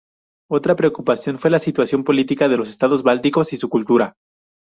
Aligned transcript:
Otra 0.49 0.75
preocupación 0.75 1.37
fue 1.37 1.51
la 1.51 1.59
situación 1.59 2.03
política 2.03 2.49
de 2.49 2.57
los 2.57 2.69
estados 2.69 3.03
bálticos 3.03 3.53
y 3.53 3.57
su 3.57 3.69
cultura. 3.69 4.15